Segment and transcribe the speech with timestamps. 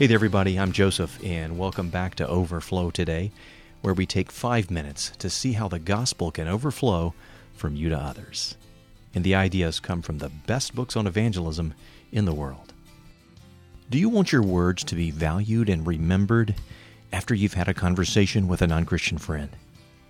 [0.00, 0.58] Hey there, everybody.
[0.58, 3.32] I'm Joseph, and welcome back to Overflow today,
[3.82, 7.12] where we take five minutes to see how the gospel can overflow
[7.52, 8.56] from you to others.
[9.14, 11.74] And the ideas come from the best books on evangelism
[12.12, 12.72] in the world.
[13.90, 16.54] Do you want your words to be valued and remembered
[17.12, 19.50] after you've had a conversation with a non Christian friend?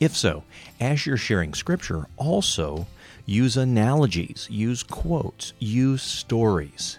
[0.00, 0.44] If so,
[0.80, 2.86] as you're sharing scripture, also
[3.26, 6.96] use analogies, use quotes, use stories.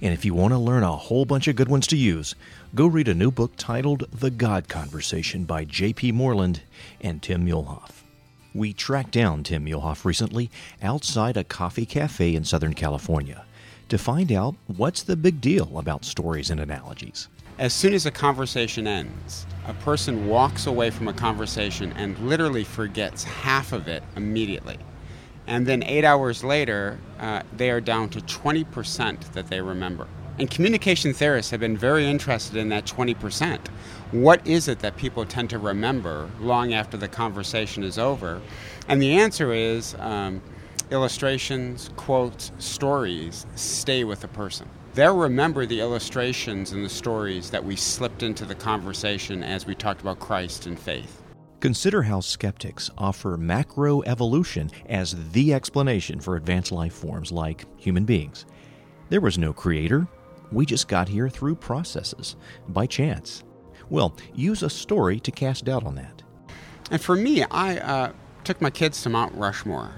[0.00, 2.34] And if you want to learn a whole bunch of good ones to use,
[2.74, 6.12] go read a new book titled The God Conversation by J.P.
[6.12, 6.62] Moreland
[7.00, 8.02] and Tim Muehlhoff.
[8.54, 10.50] We tracked down Tim Muehlhoff recently
[10.82, 13.44] outside a coffee cafe in Southern California
[13.88, 17.28] to find out what's the big deal about stories and analogies.
[17.58, 22.64] As soon as a conversation ends, a person walks away from a conversation and literally
[22.64, 24.78] forgets half of it immediately.
[25.48, 30.06] And then eight hours later, uh, they are down to 20% that they remember.
[30.38, 33.58] And communication theorists have been very interested in that 20%.
[34.12, 38.42] What is it that people tend to remember long after the conversation is over?
[38.88, 40.42] And the answer is um,
[40.90, 44.68] illustrations, quotes, stories stay with a person.
[44.92, 49.74] They'll remember the illustrations and the stories that we slipped into the conversation as we
[49.74, 51.22] talked about Christ and faith.
[51.60, 58.46] Consider how skeptics offer macroevolution as the explanation for advanced life forms like human beings.
[59.08, 60.06] There was no creator,
[60.52, 62.36] we just got here through processes,
[62.68, 63.42] by chance.
[63.90, 66.22] Well, use a story to cast doubt on that.
[66.92, 68.12] And for me, I uh,
[68.44, 69.90] took my kids to Mount Rushmore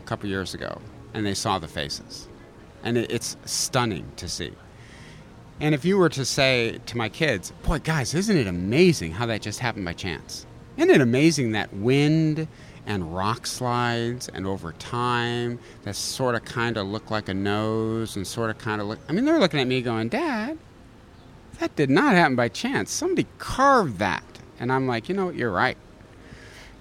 [0.00, 0.80] a couple years ago,
[1.12, 2.28] and they saw the faces.
[2.82, 4.52] And it, it's stunning to see.
[5.60, 9.26] And if you were to say to my kids, boy, guys, isn't it amazing how
[9.26, 10.46] that just happened by chance?
[10.76, 12.48] Isn't it amazing that wind
[12.86, 18.16] and rock slides and over time that sort of kind of look like a nose
[18.16, 18.98] and sort of kind of look.
[19.08, 20.58] I mean, they're looking at me going, Dad,
[21.60, 22.90] that did not happen by chance.
[22.90, 24.24] Somebody carved that.
[24.58, 25.34] And I'm like, you know what?
[25.34, 25.76] You're right.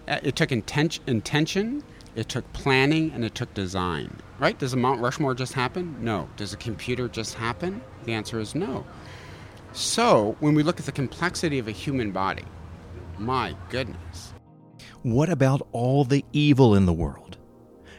[0.07, 1.83] Uh, it took inten- intention,
[2.15, 4.17] it took planning, and it took design.
[4.39, 4.57] Right?
[4.57, 5.95] Does a Mount Rushmore just happen?
[6.01, 6.27] No.
[6.35, 7.81] Does a computer just happen?
[8.03, 8.85] The answer is no.
[9.71, 12.43] So, when we look at the complexity of a human body,
[13.17, 14.33] my goodness.
[15.03, 17.37] What about all the evil in the world?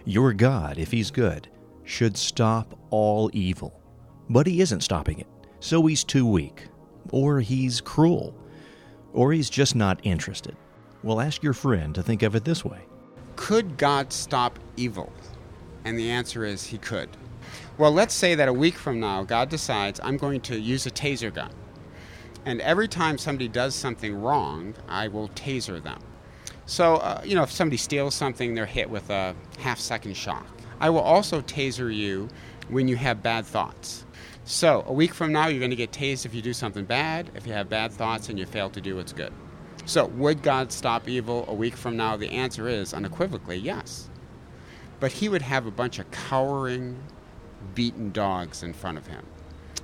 [0.04, 1.48] Your God, if He's good,
[1.84, 3.80] should stop all evil.
[4.28, 5.26] But He isn't stopping it,
[5.60, 6.68] so He's too weak,
[7.10, 8.34] or He's cruel,
[9.12, 10.56] or He's just not interested.
[11.02, 12.80] Well, ask your friend to think of it this way
[13.36, 15.12] Could God stop evil?
[15.84, 17.10] And the answer is He could.
[17.76, 20.90] Well, let's say that a week from now, God decides I'm going to use a
[20.90, 21.50] taser gun.
[22.46, 26.00] And every time somebody does something wrong, I will taser them.
[26.66, 30.46] So, uh, you know, if somebody steals something, they're hit with a half second shock.
[30.80, 32.28] I will also taser you
[32.68, 34.04] when you have bad thoughts.
[34.44, 37.30] So, a week from now, you're going to get tased if you do something bad,
[37.34, 39.32] if you have bad thoughts and you fail to do what's good.
[39.86, 42.16] So, would God stop evil a week from now?
[42.16, 44.10] The answer is unequivocally yes.
[45.00, 46.98] But he would have a bunch of cowering,
[47.74, 49.24] beaten dogs in front of him.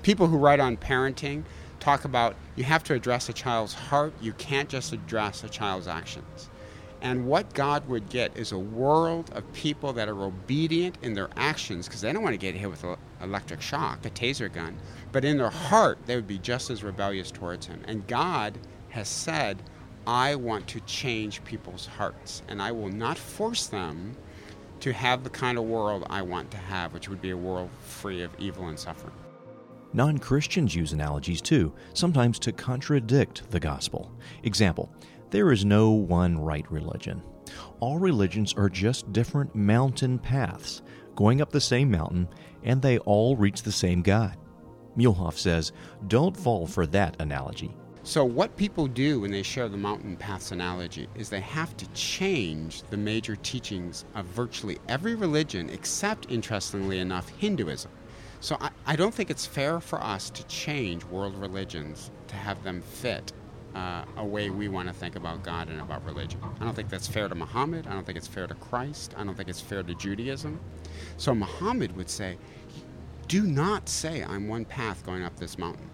[0.02, 1.44] People who write on parenting
[1.80, 5.88] talk about you have to address a child's heart, you can't just address a child's
[5.88, 6.50] actions.
[7.02, 11.30] And what God would get is a world of people that are obedient in their
[11.34, 14.76] actions because they don't want to get hit with an electric shock, a taser gun,
[15.10, 17.82] but in their heart, they would be just as rebellious towards Him.
[17.86, 18.58] And God
[18.90, 19.62] has said,
[20.06, 24.14] I want to change people's hearts, and I will not force them
[24.80, 27.70] to have the kind of world I want to have, which would be a world
[27.80, 29.12] free of evil and suffering.
[29.92, 34.12] Non Christians use analogies too, sometimes to contradict the gospel.
[34.44, 34.92] Example
[35.30, 37.22] There is no one right religion.
[37.80, 40.82] All religions are just different mountain paths,
[41.16, 42.28] going up the same mountain,
[42.62, 44.36] and they all reach the same God.
[44.96, 45.72] Muehlhoff says,
[46.06, 47.74] Don't fall for that analogy.
[48.02, 51.86] So, what people do when they share the mountain paths analogy is they have to
[51.88, 57.90] change the major teachings of virtually every religion, except, interestingly enough, Hinduism.
[58.40, 62.62] So I, I don't think it's fair for us to change world religions to have
[62.64, 63.32] them fit
[63.74, 66.40] uh, a way we want to think about God and about religion.
[66.58, 67.86] I don't think that's fair to Muhammad.
[67.86, 69.14] I don't think it's fair to Christ.
[69.16, 70.58] I don't think it's fair to Judaism.
[71.18, 72.38] So Muhammad would say,
[73.28, 75.90] Do not say I'm one path going up this mountain.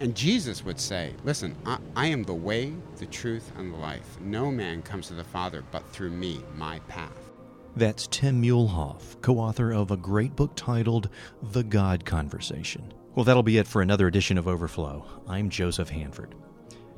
[0.00, 4.18] And Jesus would say, Listen, I, I am the way, the truth, and the life.
[4.20, 7.33] No man comes to the Father but through me, my path.
[7.76, 11.08] That's Tim Muehlhoff, co author of a great book titled
[11.42, 12.94] The God Conversation.
[13.14, 15.04] Well, that'll be it for another edition of Overflow.
[15.26, 16.36] I'm Joseph Hanford.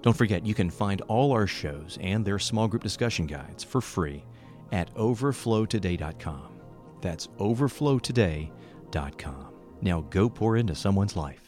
[0.02, 3.80] Don't forget, you can find all our shows and their small group discussion guides for
[3.80, 4.22] free
[4.70, 6.60] at overflowtoday.com.
[7.00, 9.54] That's overflowtoday.com.
[9.80, 11.45] Now go pour into someone's life.